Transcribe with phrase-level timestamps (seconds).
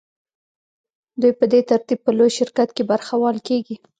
[1.21, 3.75] دوی په دې ترتیب په لوی شرکت کې برخوال کېږي